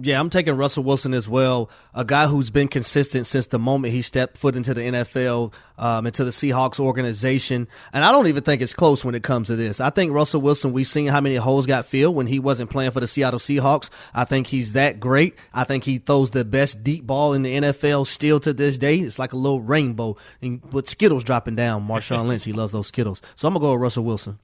[0.02, 1.70] Yeah, I'm taking Russell Wilson as well.
[1.94, 6.08] A guy who's been consistent since the moment he stepped foot into the NFL, um,
[6.08, 7.68] into the Seahawks organization.
[7.94, 9.80] And I don't even think it's close when it comes to this.
[9.80, 12.90] I think Russell Wilson, we've seen how many holes got filled when he wasn't playing
[12.90, 13.92] for the Seattle Seahawks.
[14.16, 15.36] I think he's that great.
[15.54, 18.98] I think he throws the best deep ball in the NFL still to this day.
[18.98, 21.88] It's like a little rainbow and with Skittles dropping down.
[21.88, 23.22] Marshawn Lynch, he loves those Skittles.
[23.36, 24.40] So I'm going to go with Russell Wilson.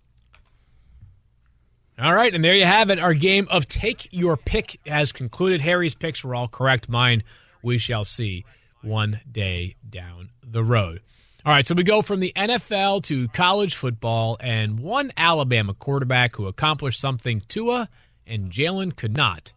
[2.02, 2.98] All right, and there you have it.
[2.98, 5.60] Our game of Take Your Pick has concluded.
[5.60, 6.88] Harry's picks were all correct.
[6.88, 7.24] Mine,
[7.62, 8.46] we shall see
[8.82, 11.02] one day down the road.
[11.46, 16.38] All right, so we go from the NFL to college football, and one Alabama quarterback
[16.38, 17.90] who accomplished something Tua
[18.26, 19.52] and Jalen could not.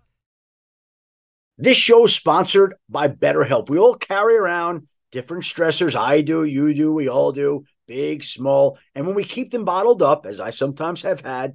[1.57, 3.71] This show is sponsored by BetterHelp.
[3.71, 5.95] We all carry around different stressors.
[5.95, 8.79] I do, you do, we all do, big, small.
[8.97, 11.55] And when we keep them bottled up, as I sometimes have had,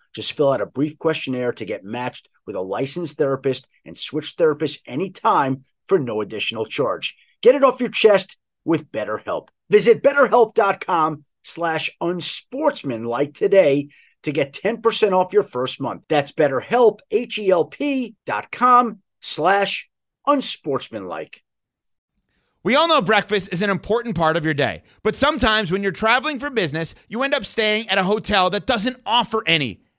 [0.13, 4.35] Just fill out a brief questionnaire to get matched with a licensed therapist and switch
[4.37, 7.15] therapists anytime for no additional charge.
[7.41, 9.47] Get it off your chest with BetterHelp.
[9.69, 13.89] Visit betterhelp.com slash unsportsmanlike today
[14.23, 16.03] to get 10% off your first month.
[16.07, 19.89] That's betterhelp, H-E-L-P dot com slash
[20.27, 21.43] unsportsmanlike.
[22.63, 25.91] We all know breakfast is an important part of your day, but sometimes when you're
[25.91, 29.81] traveling for business, you end up staying at a hotel that doesn't offer any.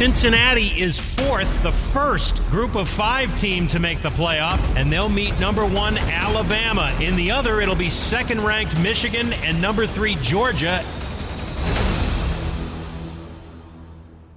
[0.00, 5.10] Cincinnati is fourth, the first group of five team to make the playoff, and they'll
[5.10, 6.90] meet number one Alabama.
[7.02, 10.82] In the other, it'll be second ranked Michigan and number three Georgia.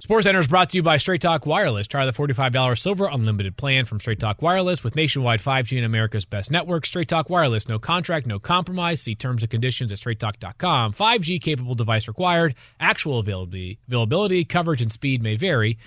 [0.04, 1.86] SportsCenter is brought to you by Straight Talk Wireless.
[1.86, 6.26] Try the $45 silver unlimited plan from Straight Talk Wireless with nationwide 5G and America's
[6.26, 6.84] best network.
[6.84, 9.00] Straight Talk Wireless, no contract, no compromise.
[9.00, 10.92] See terms and conditions at straighttalk.com.
[10.92, 12.54] 5G capable device required.
[12.78, 15.78] Actual availability, availability, coverage, and speed may vary.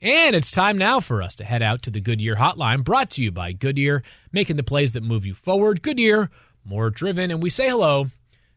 [0.00, 3.22] And it's time now for us to head out to the Goodyear hotline, brought to
[3.22, 5.82] you by Goodyear, making the plays that move you forward.
[5.82, 6.30] Goodyear,
[6.64, 7.30] more driven.
[7.30, 8.06] And we say hello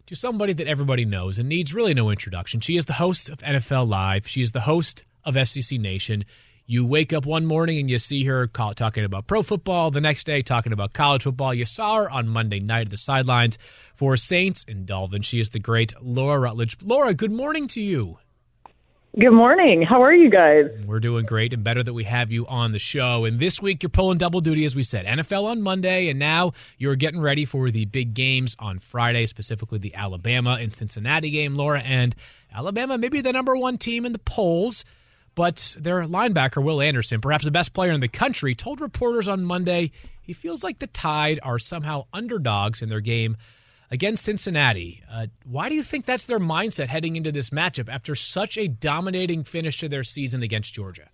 [0.05, 2.61] to somebody that everybody knows and needs really no introduction.
[2.61, 6.25] She is the host of NFL Live, she is the host of SEC Nation.
[6.65, 9.89] You wake up one morning and you see her call, talking about pro football.
[9.89, 11.53] The next day, talking about college football.
[11.53, 13.57] You saw her on Monday night at the sidelines
[13.95, 15.25] for Saints and Dolphins.
[15.25, 16.77] She is the great Laura Rutledge.
[16.83, 18.19] Laura, good morning to you.
[19.17, 19.81] Good morning.
[19.81, 20.65] How are you guys?
[20.85, 23.25] We're doing great and better that we have you on the show.
[23.25, 25.07] And this week you're pulling double duty, as we said.
[25.07, 29.79] NFL on Monday, and now you're getting ready for the big games on Friday, specifically
[29.79, 31.81] the Alabama and Cincinnati game, Laura.
[31.81, 32.15] And
[32.53, 34.85] Alabama, maybe the number one team in the polls,
[35.39, 39.45] but their linebacker, Will Anderson, perhaps the best player in the country, told reporters on
[39.45, 43.37] Monday he feels like the Tide are somehow underdogs in their game
[43.89, 45.01] against Cincinnati.
[45.09, 48.67] Uh, why do you think that's their mindset heading into this matchup after such a
[48.67, 51.07] dominating finish to their season against Georgia?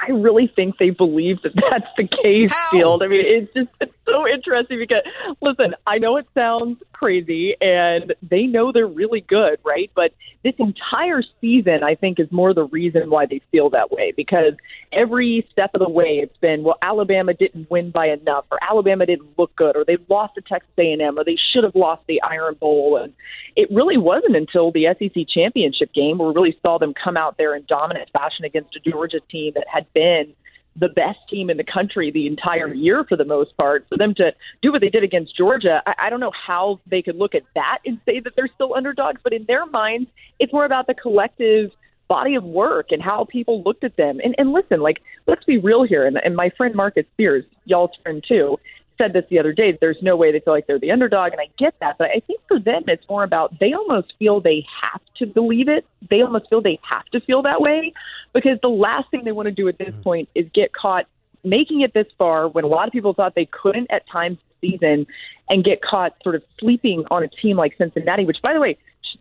[0.00, 2.70] I really think they believe that that's the case, How?
[2.70, 3.02] Field.
[3.02, 5.02] I mean, it's just it's so interesting because,
[5.40, 9.90] listen, I know it sounds crazy and they know they're really good, right?
[9.94, 14.12] But this entire season, I think, is more the reason why they feel that way
[14.16, 14.54] because
[14.92, 19.06] every step of the way it's been, well, Alabama didn't win by enough or Alabama
[19.06, 22.22] didn't look good or they lost to Texas A&M or they should have lost the
[22.22, 22.96] Iron Bowl.
[22.96, 23.12] And
[23.56, 27.36] it really wasn't until the SEC championship game where we really saw them come out
[27.36, 30.34] there in dominant fashion against a Georgia team that had been
[30.76, 33.86] the best team in the country the entire year for the most part.
[33.88, 37.02] For them to do what they did against Georgia, I, I don't know how they
[37.02, 40.52] could look at that and say that they're still underdogs, but in their minds, it's
[40.52, 41.70] more about the collective
[42.08, 44.20] body of work and how people looked at them.
[44.22, 46.06] And, and listen, like, let's be real here.
[46.06, 48.58] And, and my friend Marcus Spears, y'all's friend too,
[48.98, 49.76] said this the other day.
[49.80, 51.96] There's no way they feel like they're the underdog, and I get that.
[51.98, 55.68] But I think for them, it's more about they almost feel they have to believe
[55.68, 55.86] it.
[56.10, 57.94] They almost feel they have to feel that way
[58.32, 60.02] because the last thing they want to do at this mm-hmm.
[60.02, 61.06] point is get caught
[61.44, 64.70] making it this far when a lot of people thought they couldn't at times this
[64.70, 65.06] season
[65.48, 68.76] and get caught sort of sleeping on a team like Cincinnati, which, by the way,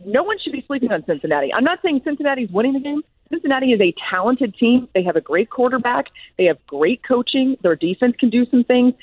[0.05, 1.53] no one should be sleeping on Cincinnati.
[1.53, 3.01] I'm not saying Cincinnati's winning the game.
[3.29, 4.87] Cincinnati is a talented team.
[4.93, 6.07] They have a great quarterback.
[6.37, 7.57] They have great coaching.
[7.61, 8.93] Their defense can do some things.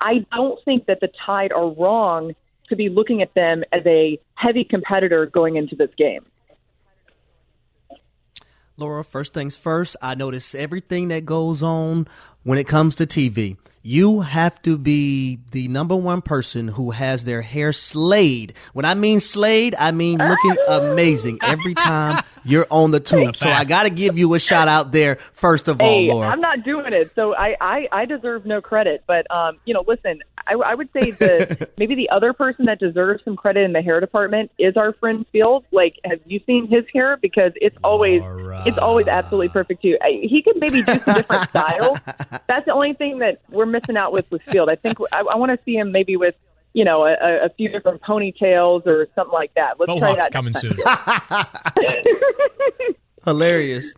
[0.00, 2.34] I don't think that the Tide are wrong
[2.68, 6.24] to be looking at them as a heavy competitor going into this game.
[8.76, 12.08] Laura, first things first, I notice everything that goes on
[12.42, 17.24] when it comes to TV you have to be the number one person who has
[17.24, 18.54] their hair slayed.
[18.72, 23.36] When I mean slayed, I mean looking amazing every time you're on the tube.
[23.36, 26.28] So I got to give you a shout out there first of hey, all, Laura.
[26.28, 29.04] I'm not doing it, so I I, I deserve no credit.
[29.06, 32.78] But um, you know, listen, I, I would say that maybe the other person that
[32.78, 35.64] deserves some credit in the hair department is our friend Field.
[35.72, 37.16] Like, have you seen his hair?
[37.16, 38.62] Because it's always Laura.
[38.66, 39.96] it's always absolutely perfect too.
[40.00, 41.98] I, he could maybe do some different style.
[42.46, 44.68] That's the only thing that we're missing out with with Field.
[44.68, 46.34] I think I, I want to see him maybe with
[46.72, 49.80] you know a, a few different ponytails or something like that.
[49.80, 50.72] Let's try that coming soon.
[53.24, 53.94] Hilarious.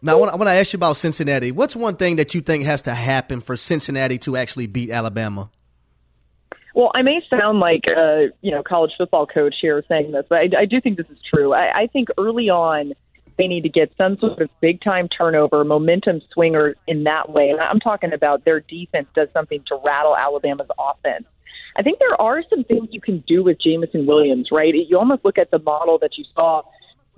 [0.00, 1.50] Now, I want, I want to ask you about Cincinnati.
[1.50, 5.50] What's one thing that you think has to happen for Cincinnati to actually beat Alabama?
[6.74, 10.38] Well, I may sound like a you know college football coach here saying this, but
[10.38, 11.52] I, I do think this is true.
[11.52, 12.92] I, I think early on
[13.38, 17.48] they need to get some sort of big time turnover, momentum swinger in that way.
[17.50, 21.24] And I'm talking about their defense does something to rattle Alabama's offense.
[21.76, 24.74] I think there are some things you can do with Jameson Williams, right?
[24.74, 26.62] You almost look at the model that you saw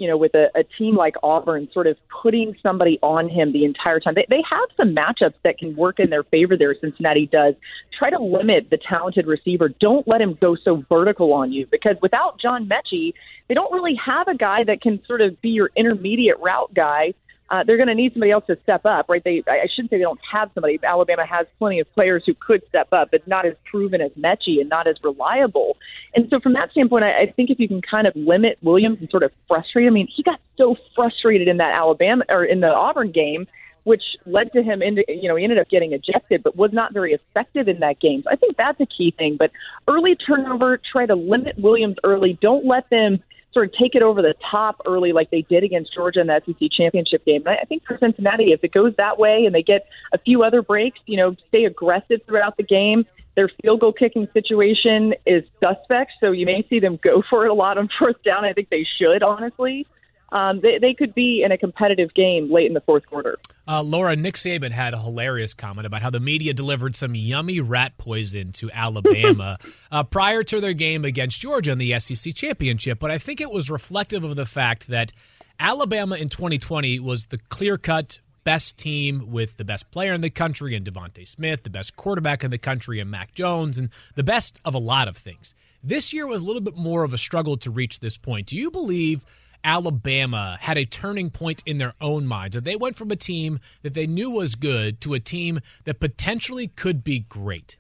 [0.01, 3.67] you know, with a, a team like Auburn sort of putting somebody on him the
[3.67, 4.15] entire time.
[4.15, 7.55] They, they have some matchups that can work in their favor there, Cincinnati does.
[7.99, 9.69] Try to limit the talented receiver.
[9.69, 13.13] Don't let him go so vertical on you because without John Metchie,
[13.49, 17.13] they don't really have a guy that can sort of be your intermediate route guy
[17.51, 19.23] uh, they're going to need somebody else to step up, right?
[19.25, 20.79] They, I shouldn't say they don't have somebody.
[20.83, 24.61] Alabama has plenty of players who could step up, but not as proven as Metchie
[24.61, 25.77] and not as reliable.
[26.15, 28.99] And so, from that standpoint, I, I think if you can kind of limit Williams
[29.01, 32.61] and sort of frustrate, I mean, he got so frustrated in that Alabama or in
[32.61, 33.47] the Auburn game
[33.85, 36.93] which led to him into you know he ended up getting ejected but was not
[36.93, 38.23] very effective in that game.
[38.23, 39.37] So I think that's a key thing.
[39.39, 39.51] But
[39.89, 42.39] early turnover, try to limit Williams early.
[42.43, 45.93] Don't let them sort of take it over the top early like they did against
[45.93, 47.43] Georgia in the SEC championship game.
[47.47, 50.43] And I think for Cincinnati, if it goes that way and they get a few
[50.43, 53.07] other breaks, you know, stay aggressive throughout the game.
[53.37, 57.51] Their field goal kicking situation is suspect, so you may see them go for it
[57.51, 58.45] a lot on fourth down.
[58.45, 59.87] I think they should, honestly
[60.33, 63.39] um, they, they could be in a competitive game late in the fourth quarter.
[63.67, 67.61] Uh, Laura, Nick Saban had a hilarious comment about how the media delivered some yummy
[67.61, 69.59] rat poison to Alabama
[69.91, 72.99] uh, prior to their game against Georgia in the SEC championship.
[72.99, 75.13] But I think it was reflective of the fact that
[75.59, 80.31] Alabama in 2020 was the clear cut best team with the best player in the
[80.31, 84.23] country and DeVonta Smith, the best quarterback in the country and Mac Jones, and the
[84.23, 85.55] best of a lot of things.
[85.83, 88.47] This year was a little bit more of a struggle to reach this point.
[88.47, 89.25] Do you believe
[89.65, 92.55] Alabama had a turning point in their own minds?
[92.55, 96.01] That they went from a team that they knew was good to a team that
[96.01, 97.77] potentially could be great?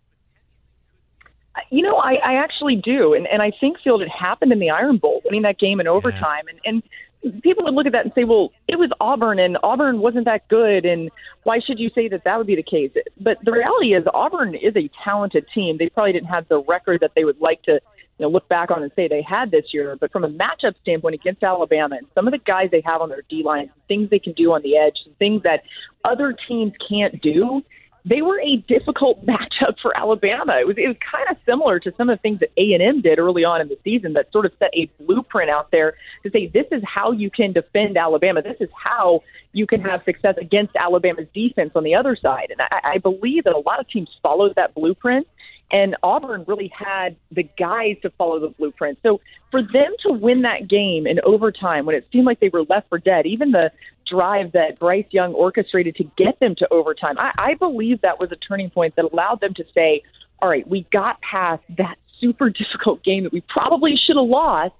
[1.70, 4.70] You know, I, I actually do, and, and I think Field it happened in the
[4.70, 6.52] Iron Bowl, winning that game in overtime, yeah.
[6.64, 6.82] and
[7.22, 10.24] and people would look at that and say, well, it was Auburn, and Auburn wasn't
[10.24, 11.10] that good, and
[11.42, 12.90] why should you say that that would be the case?
[13.18, 15.76] But the reality is, Auburn is a talented team.
[15.78, 17.80] They probably didn't have the record that they would like to
[18.20, 19.96] you know, look back on and say they had this year.
[19.98, 23.08] But from a matchup standpoint against Alabama and some of the guys they have on
[23.08, 25.62] their D line, things they can do on the edge, things that
[26.04, 27.62] other teams can't do,
[28.04, 30.58] they were a difficult matchup for Alabama.
[30.60, 32.82] It was it was kind of similar to some of the things that A and
[32.82, 35.94] M did early on in the season that sort of set a blueprint out there
[36.22, 38.42] to say this is how you can defend Alabama.
[38.42, 42.48] This is how you can have success against Alabama's defense on the other side.
[42.50, 45.26] And I, I believe that a lot of teams followed that blueprint.
[45.72, 48.98] And Auburn really had the guys to follow the blueprint.
[49.02, 52.64] So for them to win that game in overtime when it seemed like they were
[52.64, 53.70] left for dead, even the
[54.10, 57.16] drive that Bryce Young orchestrated to get them to overtime.
[57.18, 60.02] I, I believe that was a turning point that allowed them to say,
[60.40, 64.74] all right, we got past that super difficult game that we probably should have lost.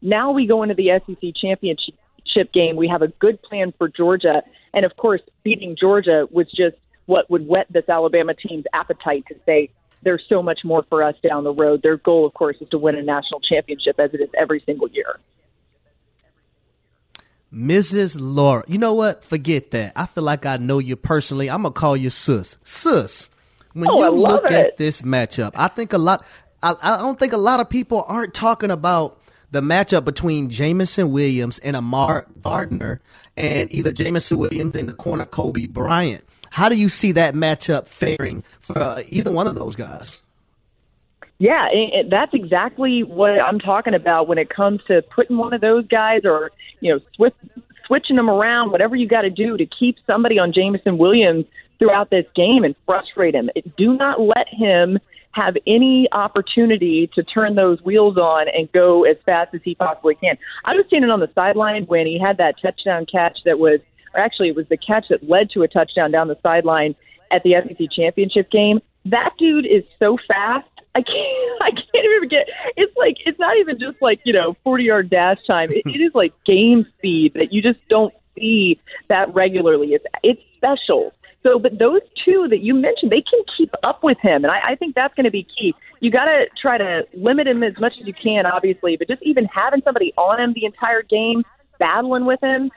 [0.00, 2.76] Now we go into the SEC championship game.
[2.76, 4.42] We have a good plan for Georgia.
[4.72, 9.34] And of course, beating Georgia was just what would whet this Alabama team's appetite to
[9.44, 9.70] say,
[10.02, 11.82] there's so much more for us down the road.
[11.82, 14.88] Their goal, of course, is to win a national championship as it is every single
[14.88, 15.18] year.
[17.52, 18.16] Mrs.
[18.18, 18.62] Laura.
[18.68, 19.24] You know what?
[19.24, 19.92] Forget that.
[19.96, 21.48] I feel like I know you personally.
[21.48, 22.58] I'm gonna call you Sus.
[22.62, 23.28] Sus.
[23.72, 24.52] When oh, you look it.
[24.52, 26.24] at this matchup, I think a lot.
[26.62, 31.10] I, I don't think a lot of people aren't talking about the matchup between Jameson
[31.10, 33.00] Williams and Ahmad Gardner,
[33.36, 36.24] and either Jameson Williams and the corner Coby Bryant.
[36.50, 40.18] How do you see that matchup faring for uh, either one of those guys?
[41.38, 45.60] Yeah, it, that's exactly what I'm talking about when it comes to putting one of
[45.60, 47.34] those guys or, you know, switch,
[47.86, 51.46] switching them around, whatever you got to do to keep somebody on Jameson Williams
[51.78, 53.50] throughout this game and frustrate him.
[53.76, 54.98] Do not let him
[55.32, 60.16] have any opportunity to turn those wheels on and go as fast as he possibly
[60.16, 60.36] can.
[60.64, 63.78] I was standing on the sideline when he had that touchdown catch that was,
[64.14, 66.94] or actually it was the catch that led to a touchdown down the sideline
[67.30, 68.80] at the SEC championship game.
[69.04, 73.56] That dude is so fast I can't I can't even get it's like it's not
[73.58, 75.70] even just like, you know, forty yard dash time.
[75.70, 79.94] It, it is like game speed that you just don't see that regularly.
[79.94, 81.12] It's it's special.
[81.44, 84.72] So, but those two that you mentioned, they can keep up with him, and I,
[84.72, 85.72] I think that's going to be key.
[86.00, 89.22] You got to try to limit him as much as you can, obviously, but just
[89.22, 91.44] even having somebody on him the entire game,
[91.78, 92.72] battling with him,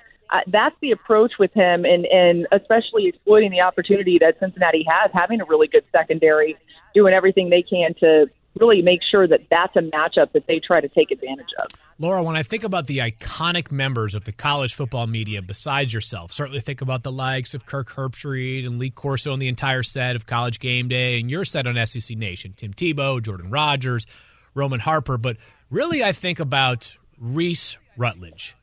[0.48, 5.42] that's the approach with him, and and especially exploiting the opportunity that Cincinnati has, having
[5.42, 6.58] a really good secondary
[6.94, 10.82] doing everything they can to really make sure that that's a matchup that they try
[10.82, 11.68] to take advantage of.
[11.98, 16.34] Laura, when I think about the iconic members of the college football media besides yourself,
[16.34, 20.16] certainly think about the likes of Kirk Herbstreit and Lee Corso and the entire set
[20.16, 24.06] of College Game Day and your set on SEC Nation, Tim Tebow, Jordan Rodgers,
[24.54, 25.38] Roman Harper, but
[25.70, 28.56] really I think about Reese Rutledge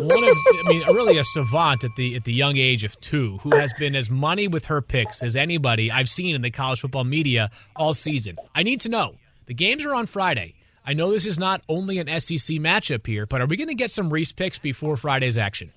[0.00, 3.38] one of, I mean, really a savant at the at the young age of two,
[3.38, 6.80] who has been as money with her picks as anybody I've seen in the college
[6.80, 8.36] football media all season.
[8.54, 9.16] I need to know.
[9.46, 10.54] The games are on Friday.
[10.86, 13.74] I know this is not only an SEC matchup here, but are we going to
[13.74, 15.72] get some Reese picks before Friday's action?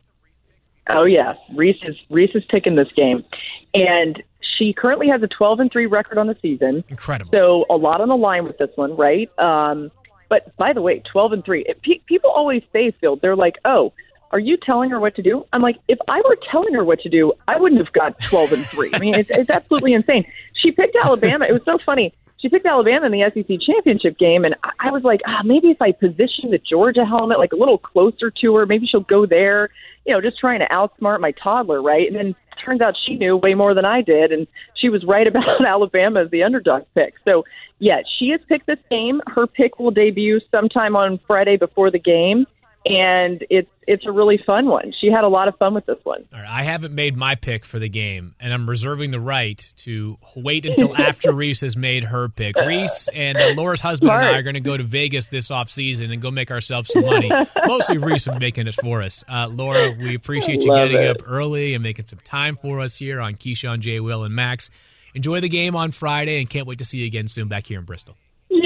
[0.89, 3.23] Oh yeah, Reese is Reese is picking this game,
[3.73, 4.21] and
[4.57, 6.83] she currently has a 12 and three record on the season.
[6.89, 7.31] Incredible.
[7.31, 9.29] So a lot on the line with this one, right?
[9.37, 9.91] Um,
[10.29, 11.65] but by the way, 12 and three.
[11.83, 13.93] Pe- people always say, Phil, they're like, oh,
[14.31, 15.45] are you telling her what to do?
[15.53, 18.51] I'm like, if I were telling her what to do, I wouldn't have got 12
[18.53, 18.91] and 3.
[18.93, 20.25] I mean, it's, it's absolutely insane.
[20.53, 21.45] She picked Alabama.
[21.45, 22.13] It was so funny.
[22.39, 25.81] She picked Alabama in the SEC championship game, and I was like, ah, maybe if
[25.81, 29.69] I position the Georgia helmet like a little closer to her, maybe she'll go there.
[30.05, 32.07] You know, just trying to outsmart my toddler, right?
[32.07, 35.25] And then turns out she knew way more than I did, and she was right
[35.25, 37.15] about Alabama as the underdog pick.
[37.25, 37.43] So,
[37.79, 39.21] yeah, she has picked this game.
[39.25, 42.45] Her pick will debut sometime on Friday before the game
[42.89, 44.93] and it's it's a really fun one.
[44.99, 46.25] She had a lot of fun with this one.
[46.33, 49.65] All right, I haven't made my pick for the game, and I'm reserving the right
[49.77, 52.55] to wait until after Reese has made her pick.
[52.57, 55.69] Reese and uh, Laura's husband and I are going to go to Vegas this off
[55.71, 57.31] season and go make ourselves some money.
[57.65, 59.23] Mostly Reese making it for us.
[59.29, 61.09] Uh, Laura, we appreciate you Love getting it.
[61.09, 63.99] up early and making some time for us here on Keyshawn J.
[63.99, 64.69] Will and Max.
[65.13, 67.79] Enjoy the game on Friday, and can't wait to see you again soon back here
[67.79, 68.15] in Bristol.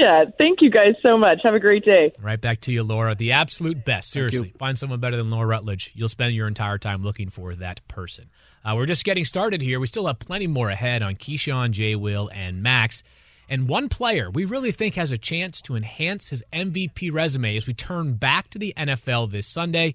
[0.02, 1.38] Yeah, thank you guys so much.
[1.44, 2.12] Have a great day.
[2.20, 3.14] Right back to you, Laura.
[3.14, 4.10] The absolute best.
[4.10, 5.92] Seriously, find someone better than Laura Rutledge.
[5.94, 8.28] You'll spend your entire time looking for that person.
[8.64, 9.78] Uh, we're just getting started here.
[9.78, 11.94] We still have plenty more ahead on Keyshawn, J.
[11.94, 13.04] Will, and Max.
[13.48, 17.68] And one player we really think has a chance to enhance his MVP resume as
[17.68, 19.94] we turn back to the NFL this Sunday.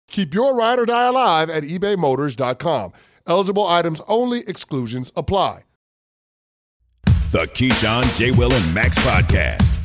[0.11, 2.91] Keep your ride or die alive at ebaymotors.com.
[3.27, 5.61] Eligible items only, exclusions apply.
[7.31, 8.31] The Keyshawn, J.
[8.31, 9.77] Will, and Max podcast.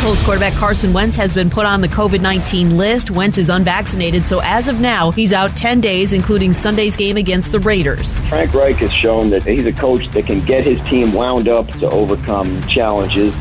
[0.00, 3.10] Colts quarterback Carson Wentz has been put on the COVID 19 list.
[3.10, 7.52] Wentz is unvaccinated, so as of now, he's out 10 days, including Sunday's game against
[7.52, 8.16] the Raiders.
[8.28, 11.66] Frank Reich has shown that he's a coach that can get his team wound up
[11.78, 13.34] to overcome challenges.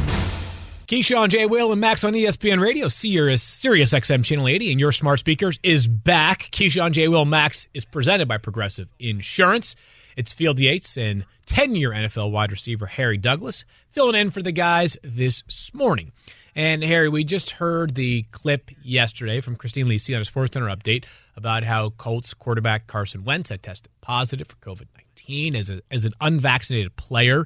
[0.88, 1.46] Keyshawn, J.
[1.48, 5.60] Will, and Max on ESPN Radio, Sirius, Sirius XM Channel 80, and your smart speakers
[5.62, 6.44] is back.
[6.54, 7.10] Keyshawn, J.
[7.10, 9.76] Will, Max is presented by Progressive Insurance.
[10.16, 14.54] It's Field Yates and 10 year NFL wide receiver Harry Douglas filling in for the
[14.54, 16.14] guys this morning.
[16.56, 21.04] And Harry, we just heard the clip yesterday from Christine Lisi on a SportsCenter update
[21.36, 26.06] about how Colts quarterback Carson Wentz had tested positive for COVID 19 as, a, as
[26.06, 27.46] an unvaccinated player.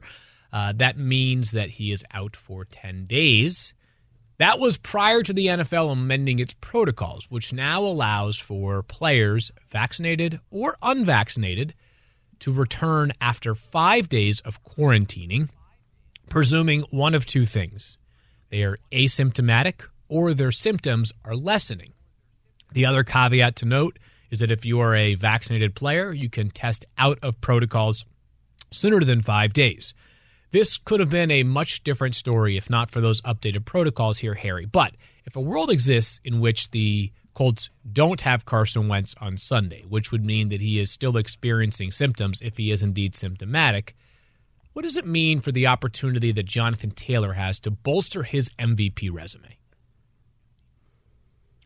[0.51, 3.73] Uh, that means that he is out for 10 days.
[4.37, 10.39] That was prior to the NFL amending its protocols, which now allows for players, vaccinated
[10.49, 11.73] or unvaccinated,
[12.39, 15.49] to return after five days of quarantining,
[16.27, 17.97] presuming one of two things
[18.49, 21.93] they are asymptomatic or their symptoms are lessening.
[22.73, 23.97] The other caveat to note
[24.29, 28.05] is that if you are a vaccinated player, you can test out of protocols
[28.71, 29.93] sooner than five days.
[30.51, 34.33] This could have been a much different story if not for those updated protocols here,
[34.33, 34.65] Harry.
[34.65, 34.93] But
[35.25, 40.11] if a world exists in which the Colts don't have Carson Wentz on Sunday, which
[40.11, 43.95] would mean that he is still experiencing symptoms if he is indeed symptomatic,
[44.73, 49.09] what does it mean for the opportunity that Jonathan Taylor has to bolster his MVP
[49.11, 49.57] resume?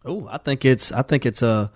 [0.03, 1.71] Oh, I think it's I think it's a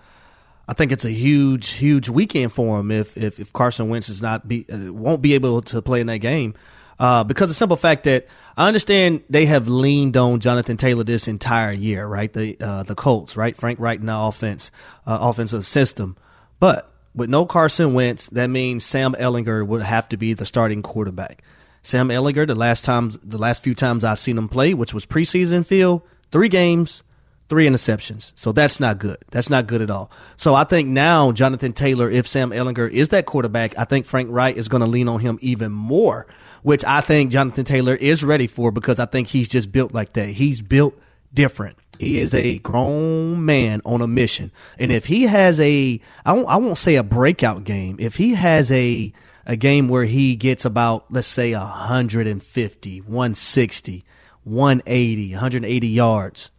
[0.68, 4.22] I think it's a huge huge weekend for him if if, if Carson Wentz is
[4.22, 6.54] not be uh, won't be able to play in that game.
[7.00, 11.26] Uh, because the simple fact that I understand they have leaned on Jonathan Taylor this
[11.26, 12.32] entire year, right?
[12.32, 13.56] The uh, the Colts, right?
[13.56, 14.70] Frank Reich in the offense,
[15.06, 16.16] uh, offensive system,
[16.60, 20.82] but with no Carson Wentz, that means Sam Ehlinger would have to be the starting
[20.82, 21.42] quarterback.
[21.82, 25.06] Sam Ehlinger, the last times, the last few times I've seen him play, which was
[25.06, 27.02] preseason, field three games,
[27.48, 28.32] three interceptions.
[28.34, 29.18] So that's not good.
[29.30, 30.10] That's not good at all.
[30.36, 34.28] So I think now Jonathan Taylor, if Sam Ehlinger is that quarterback, I think Frank
[34.30, 36.26] Reich is going to lean on him even more,
[36.62, 40.12] which I think Jonathan Taylor is ready for because I think he's just built like
[40.14, 40.28] that.
[40.28, 40.98] He's built
[41.32, 41.76] different.
[41.98, 44.52] He is a grown man on a mission.
[44.78, 48.34] And if he has a, I won't, I won't say a breakout game, if he
[48.34, 49.12] has a,
[49.44, 54.04] a game where he gets about, let's say 150, 160,
[54.44, 56.50] 180, 180 yards,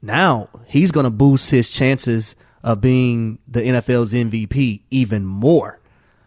[0.00, 5.78] now he's going to boost his chances of being the NFL's MVP even more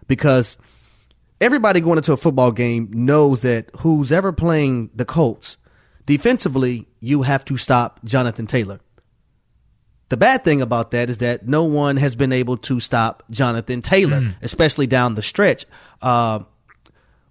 [0.07, 0.57] because
[1.43, 5.57] everybody going into a football game knows that who's ever playing the Colts
[6.05, 8.79] defensively, you have to stop Jonathan Taylor.
[10.07, 13.81] The bad thing about that is that no one has been able to stop Jonathan
[13.81, 14.35] Taylor, mm.
[14.41, 15.65] especially down the stretch.
[16.01, 16.39] Uh,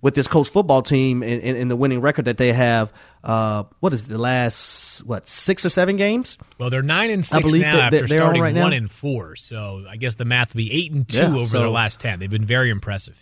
[0.01, 2.93] with this Colts football team and, and, and, the winning record that they have,
[3.23, 6.39] uh, what is it, the last what six or seven games?
[6.59, 9.37] Well, they're nine and six now that, after starting right one and four.
[9.37, 12.01] So I guess the math would be eight and two yeah, over so, their last
[12.01, 12.19] ten.
[12.19, 13.17] They've been very impressive.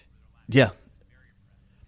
[0.48, 0.70] Yeah,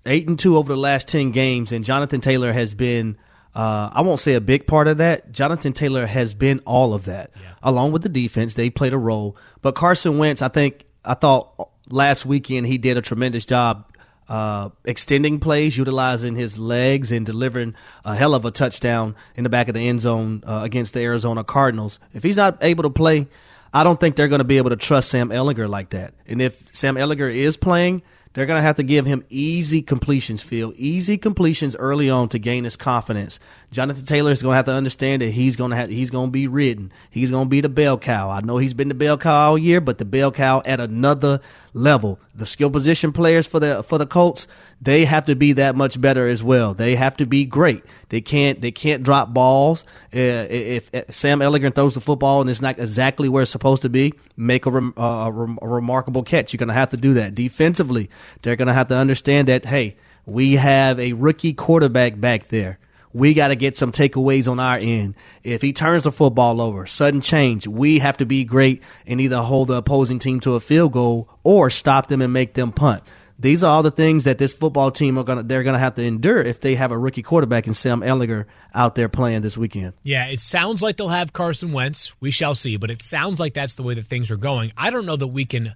[0.07, 3.17] eight and two over the last ten games, and Jonathan Taylor has been.
[3.55, 5.31] Uh, I won't say a big part of that.
[5.31, 7.53] Jonathan Taylor has been all of that, yeah.
[7.63, 8.55] along with the defense.
[8.55, 12.97] They played a role, but Carson Wentz, I think, I thought last weekend he did
[12.97, 13.93] a tremendous job
[14.29, 17.75] uh, extending plays, utilizing his legs, and delivering
[18.05, 21.01] a hell of a touchdown in the back of the end zone uh, against the
[21.01, 21.99] Arizona Cardinals.
[22.15, 23.27] If he's not able to play,
[23.75, 26.15] I don't think they're going to be able to trust Sam Ehlinger like that.
[26.27, 28.03] And if Sam Ehlinger is playing,
[28.33, 30.73] they're going to have to give him easy completions, Phil.
[30.77, 33.39] Easy completions early on to gain his confidence.
[33.73, 36.29] Jonathan Taylor is going to have to understand that he's going to have, he's going
[36.29, 36.93] to be ridden.
[37.11, 38.31] He's going to be the bell cow.
[38.31, 41.41] I know he's been the bell cow all year, but the bell cow at another
[41.73, 42.21] level.
[42.35, 44.47] The skill position players for the, for the Colts,
[44.83, 46.75] they have to be that much better as well.
[46.75, 47.83] They have to be great.
[48.11, 49.87] They can't they can't drop balls.
[50.15, 50.19] Uh,
[50.51, 53.89] if, if, Sam Ehlinger throws the football and it's not exactly where it's supposed to
[53.89, 56.53] be, make a, rem, uh, a, rem, a remarkable catch.
[56.53, 58.11] You're going to have to do that defensively.
[58.43, 59.97] They're going to have to understand that hey,
[60.27, 62.79] we have a rookie quarterback back there.
[63.13, 65.15] We got to get some takeaways on our end.
[65.43, 69.39] If he turns the football over, sudden change, we have to be great and either
[69.39, 73.03] hold the opposing team to a field goal or stop them and make them punt.
[73.39, 76.03] These are all the things that this football team are gonna they're gonna have to
[76.05, 79.95] endure if they have a rookie quarterback in Sam Ehlinger out there playing this weekend.
[80.05, 82.15] Yeah, it sounds like they'll have Carson Wentz.
[82.21, 84.73] We shall see, but it sounds like that's the way that things are going.
[84.77, 85.75] I don't know that we can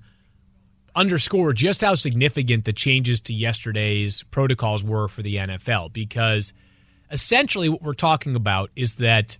[0.94, 6.52] underscore just how significant the changes to yesterday's protocols were for the NFL because
[7.10, 9.36] essentially what we're talking about is that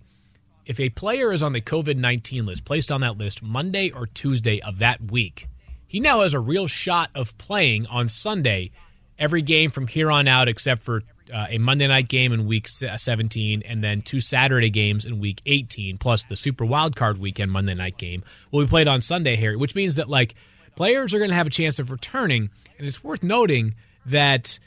[0.65, 4.07] if a player is on the COVID 19 list, placed on that list Monday or
[4.07, 5.47] Tuesday of that week,
[5.87, 8.71] he now has a real shot of playing on Sunday
[9.17, 11.03] every game from here on out, except for
[11.33, 15.41] uh, a Monday night game in week 17 and then two Saturday games in week
[15.45, 19.35] 18, plus the Super Wild Card weekend Monday night game will be played on Sunday,
[19.35, 20.35] Harry, which means that like
[20.75, 22.49] players are going to have a chance of returning.
[22.77, 24.59] And it's worth noting that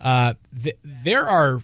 [0.00, 1.62] uh, th- there are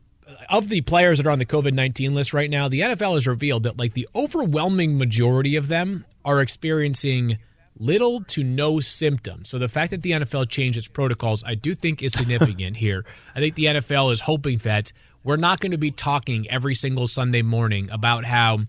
[0.51, 3.27] of the players that are on the COVID 19 list right now, the NFL has
[3.27, 7.39] revealed that like the overwhelming majority of them are experiencing
[7.79, 9.49] little to no symptoms.
[9.49, 13.05] So the fact that the NFL changed its protocols, I do think is significant here.
[13.35, 14.93] I think the NFL is hoping that
[15.25, 18.61] we're not going to be talking every single Sunday morning about how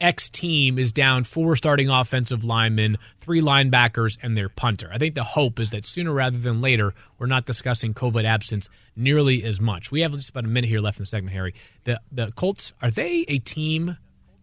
[0.00, 4.90] X team is down four starting offensive linemen, three linebackers, and their punter.
[4.92, 8.68] I think the hope is that sooner rather than later, we're not discussing COVID absence
[8.96, 9.90] nearly as much.
[9.90, 11.54] We have just about a minute here left in the segment, Harry.
[11.84, 13.96] The the Colts are they a team?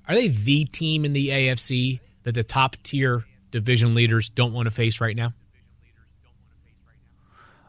[0.07, 4.67] Are they the team in the AFC that the top tier division leaders don't want
[4.67, 5.33] to face right now?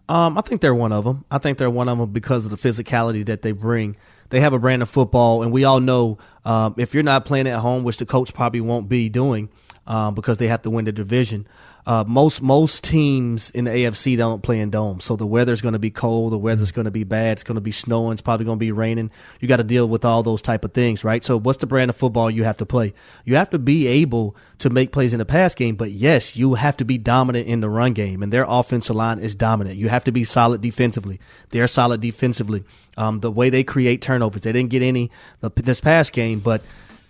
[0.08, 1.24] Um, I think they're one of them.
[1.30, 3.96] I think they're one of them because of the physicality that they bring.
[4.30, 7.48] They have a brand of football, and we all know um, if you're not playing
[7.48, 9.48] at home, which the coach probably won't be doing
[9.86, 11.46] um, because they have to win the division,
[11.88, 15.72] uh, most most teams in the AFC don't play in domes, so the weather's going
[15.72, 18.20] to be cold, the weather's going to be bad, it's going to be snowing, it's
[18.20, 19.10] probably going to be raining.
[19.40, 21.24] You got to deal with all those type of things, right?
[21.24, 22.92] So, what's the brand of football you have to play?
[23.24, 26.54] You have to be able to make plays in the pass game, but yes, you
[26.54, 29.76] have to be dominant in the run game, and their offensive line is dominant.
[29.76, 31.20] You have to be solid defensively.
[31.52, 32.64] They're solid defensively.
[32.98, 35.10] Um, the way they create turnovers, they didn't get any
[35.40, 36.60] this past game, but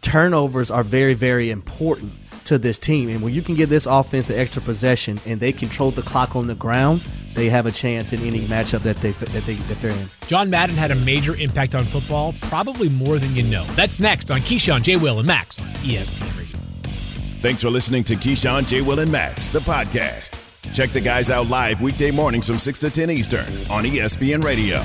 [0.03, 2.13] turnovers are very, very important
[2.49, 3.09] to this team.
[3.09, 6.35] And when you can give this offense an extra possession and they control the clock
[6.35, 7.03] on the ground,
[7.35, 10.07] they have a chance in any matchup that they that they that they're in.
[10.27, 13.65] John Madden had a major impact on football, probably more than you know.
[13.77, 14.97] That's next on Keyshawn, J.
[14.97, 16.59] Will, and Max on ESPN Radio.
[17.41, 18.81] Thanks for listening to Keyshawn, J.
[18.81, 20.35] Will, and Max, the podcast.
[20.75, 24.85] Check the guys out live weekday mornings from 6 to 10 Eastern on ESPN Radio.